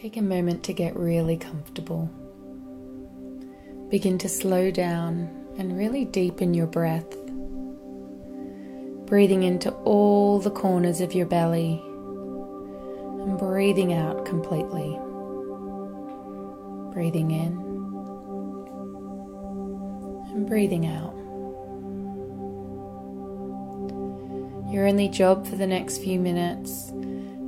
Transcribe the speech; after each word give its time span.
Take 0.00 0.16
a 0.16 0.22
moment 0.22 0.64
to 0.64 0.72
get 0.72 0.96
really 0.96 1.36
comfortable. 1.36 2.10
Begin 3.90 4.16
to 4.16 4.30
slow 4.30 4.70
down 4.70 5.28
and 5.58 5.76
really 5.76 6.06
deepen 6.06 6.54
your 6.54 6.66
breath. 6.66 7.04
Breathing 9.04 9.42
into 9.42 9.70
all 9.84 10.38
the 10.38 10.50
corners 10.50 11.02
of 11.02 11.12
your 11.12 11.26
belly 11.26 11.82
and 13.24 13.38
breathing 13.38 13.92
out 13.92 14.24
completely. 14.24 14.98
Breathing 16.94 17.32
in 17.32 17.60
and 20.32 20.48
breathing 20.48 20.86
out. 20.86 21.14
Your 24.72 24.86
only 24.86 25.08
job 25.08 25.46
for 25.46 25.56
the 25.56 25.66
next 25.66 25.98
few 25.98 26.18
minutes 26.18 26.90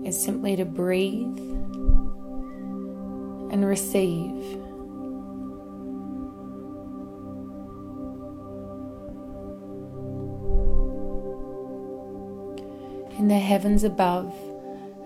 is 0.05 0.23
simply 0.23 0.55
to 0.57 0.67
breathe 0.67 1.62
and 3.53 3.67
receive. 3.67 4.35
In 13.19 13.29
the 13.29 13.39
heavens 13.39 13.85
above, 13.85 14.35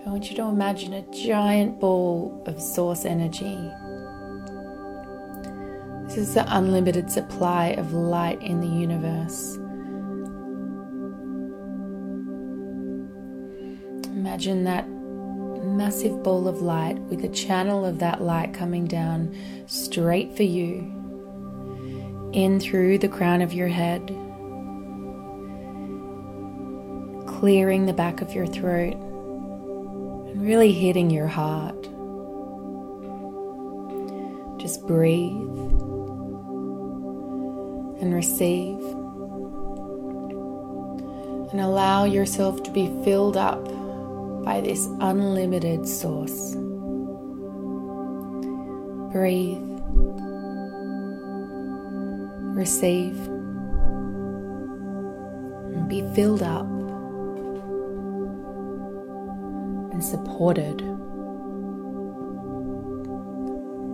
I 0.05 0.09
want 0.09 0.29
you 0.31 0.37
to 0.37 0.43
imagine 0.43 0.93
a 0.93 1.01
giant 1.11 1.79
ball 1.79 2.41
of 2.47 2.59
source 2.61 3.05
energy. 3.05 3.71
This 6.07 6.17
is 6.17 6.33
the 6.33 6.45
unlimited 6.47 7.11
supply 7.11 7.75
of 7.77 7.91
light 7.93 8.41
in 8.41 8.61
the 8.61 8.67
universe. 8.67 9.57
Imagine 14.07 14.63
that 14.63 14.87
massive 15.77 16.23
ball 16.23 16.47
of 16.47 16.59
light 16.59 16.97
with 17.01 17.23
a 17.23 17.29
channel 17.29 17.85
of 17.85 17.99
that 17.99 18.19
light 18.19 18.51
coming 18.51 18.87
down 18.87 19.31
straight 19.67 20.35
for 20.35 20.41
you, 20.41 20.79
in 22.33 22.59
through 22.59 22.97
the 22.97 23.07
crown 23.07 23.43
of 23.43 23.53
your 23.53 23.67
head, 23.67 24.07
clearing 27.27 27.85
the 27.85 27.93
back 27.93 28.21
of 28.21 28.33
your 28.33 28.47
throat, 28.47 28.95
and 28.95 30.41
really 30.41 30.71
hitting 30.71 31.11
your 31.11 31.27
heart. 31.27 31.83
Just 34.59 34.85
breathe 34.87 35.31
and 38.01 38.15
receive. 38.15 38.79
And 41.51 41.61
allow 41.61 42.03
yourself 42.03 42.63
to 42.63 42.71
be 42.71 42.87
filled 43.03 43.37
up 43.37 43.65
by 44.47 44.61
this 44.61 44.87
unlimited 45.01 45.85
source. 45.85 46.55
Breathe, 49.11 49.57
receive, 52.55 53.17
and 55.75 55.89
be 55.89 55.99
filled 56.15 56.43
up. 56.43 56.65
And 59.91 60.01
supported. 60.01 60.77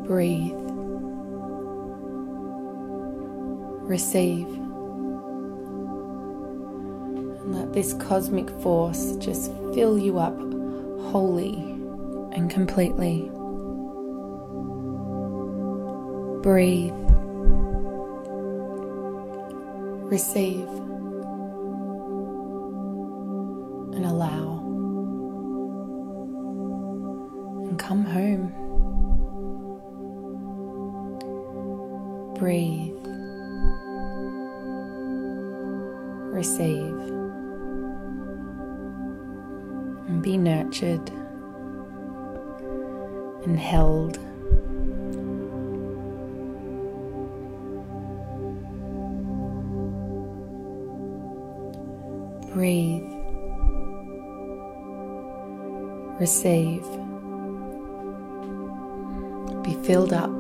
Breathe, 0.06 0.54
receive 3.90 4.63
this 7.74 7.94
cosmic 7.94 8.50
force 8.62 9.16
just 9.16 9.52
fill 9.74 9.98
you 9.98 10.20
up 10.20 10.38
wholly 11.12 11.56
and 12.34 12.50
completely. 12.50 13.30
Breathe. 16.44 16.94
Receive. 20.12 20.68
And 23.96 24.06
allow. 24.06 24.60
And 27.68 27.80
come 27.80 28.06
home. 28.06 28.52
Breathe. 32.38 32.94
Receive 36.36 37.13
be 40.24 40.38
nurtured 40.38 41.10
and 43.44 43.60
held. 43.60 44.18
Breathe. 52.54 53.04
Receive. 56.22 56.86
Be 59.64 59.74
filled 59.86 60.14
up. 60.14 60.32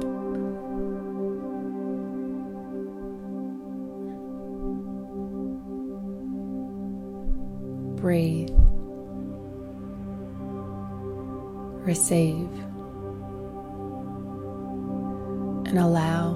Breathe. 7.99 8.72
Receive, 11.83 12.49
and 15.67 15.77
allow, 15.77 16.35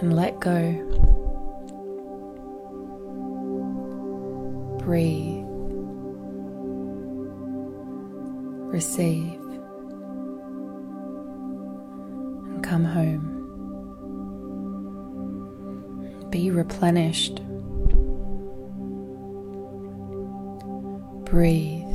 and 0.00 0.16
let 0.16 0.40
go. 0.40 0.82
Breathe, 4.78 5.44
receive, 8.72 9.40
and 12.44 12.62
come 12.62 12.84
home. 12.84 13.32
Be 16.30 16.50
replenished. 16.50 17.40
Breathe. 21.24 21.85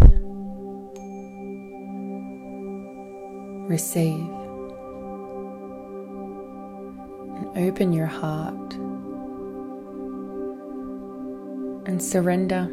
Receive, 3.72 4.28
and 7.38 7.58
open 7.58 7.94
your 7.94 8.06
heart 8.06 8.74
and 11.88 12.04
surrender. 12.04 12.68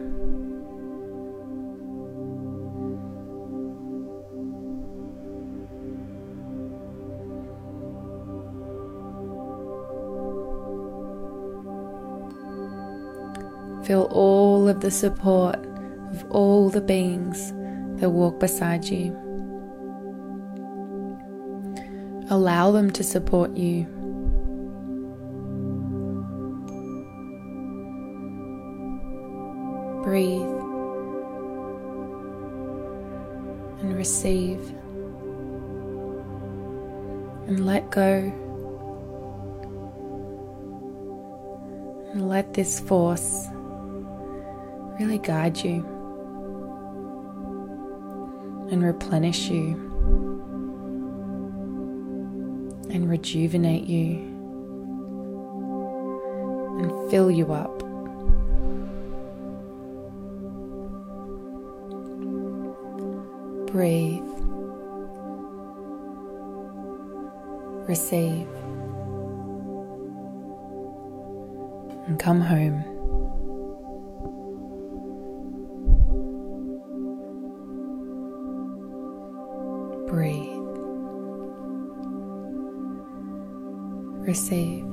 Feel 13.84 14.08
all 14.10 14.68
of 14.68 14.80
the 14.80 14.90
support 14.90 15.64
of 16.10 16.30
all 16.30 16.68
the 16.68 16.80
beings 16.80 17.52
that 18.00 18.10
walk 18.10 18.40
beside 18.40 18.84
you. 18.84 19.27
Allow 22.30 22.72
them 22.72 22.90
to 22.90 23.02
support 23.02 23.56
you. 23.56 23.84
Breathe 30.04 30.42
and 33.80 33.96
receive 33.96 34.60
and 37.46 37.64
let 37.64 37.90
go. 37.90 38.30
And 42.12 42.28
let 42.28 42.52
this 42.52 42.78
force 42.78 43.46
really 45.00 45.18
guide 45.18 45.56
you 45.58 45.86
and 48.70 48.82
replenish 48.82 49.48
you 49.48 49.87
and 52.90 53.08
rejuvenate 53.08 53.84
you 53.84 54.36
and 56.80 57.10
fill 57.10 57.30
you 57.30 57.52
up. 57.52 57.78
Breathe, 63.70 64.22
receive, 67.86 68.48
and 72.06 72.18
come 72.18 72.40
home. 72.40 72.84
Breathe. 80.08 80.57
Receive. 84.28 84.84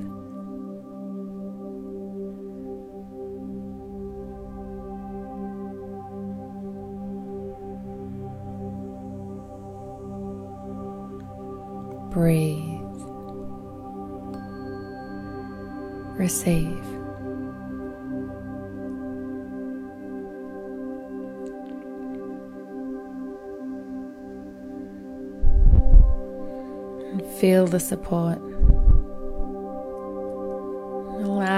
Breathe. 12.12 12.80
Receive. 16.18 16.86
Feel 27.42 27.68
the 27.68 27.82
support. 27.82 28.45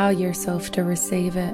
Allow 0.07 0.19
yourself 0.19 0.71
to 0.71 0.85
receive 0.85 1.35
it. 1.35 1.53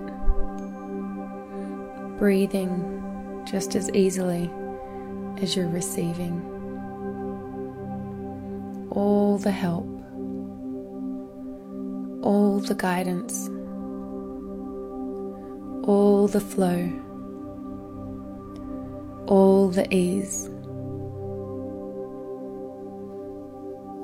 Breathing 2.19 3.41
just 3.49 3.73
as 3.73 3.89
easily 3.95 4.47
as 5.41 5.55
you're 5.55 5.67
receiving 5.67 6.39
all 8.91 9.39
the 9.39 9.49
help, 9.49 9.87
all 12.23 12.59
the 12.59 12.75
guidance, 12.75 13.49
all 15.87 16.27
the 16.27 16.39
flow, 16.39 16.91
all 19.25 19.69
the 19.69 19.91
ease, 19.91 20.45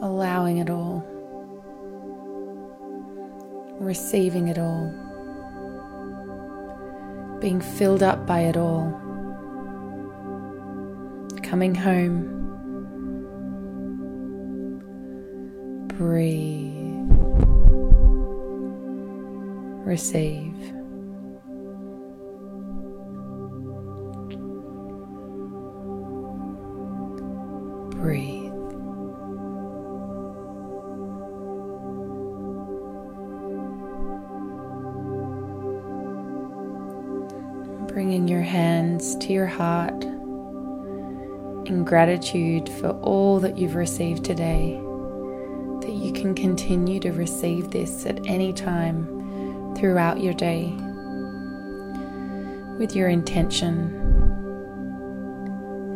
allowing 0.01 0.57
it 0.57 0.71
all, 0.71 1.05
receiving 3.79 4.49
it 4.49 4.57
all, 4.57 4.91
being 7.39 7.61
filled 7.61 8.03
up 8.03 8.25
by 8.27 8.41
it 8.41 8.57
all, 8.57 8.91
coming 11.41 11.73
home 11.73 12.35
breathe, 15.99 17.09
receive. 19.85 20.78
Bringing 37.89 38.27
your 38.27 38.43
hands 38.43 39.15
to 39.17 39.33
your 39.33 39.47
heart 39.47 40.03
in 41.65 41.83
gratitude 41.83 42.69
for 42.69 42.91
all 43.01 43.39
that 43.39 43.57
you've 43.57 43.75
received 43.75 44.23
today 44.23 44.79
that 45.81 45.91
you 45.91 46.13
can 46.13 46.35
continue 46.35 46.99
to 46.99 47.11
receive 47.11 47.71
this 47.71 48.05
at 48.05 48.25
any 48.27 48.53
time 48.53 49.73
throughout 49.75 50.21
your 50.21 50.33
day 50.33 50.71
with 52.77 52.95
your 52.95 53.09
intention 53.09 53.95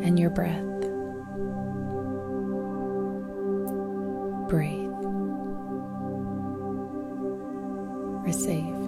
and 0.03 0.19
your 0.19 0.31
breath. 0.31 0.61
Breathe. 4.49 4.89
Receive. 8.25 8.82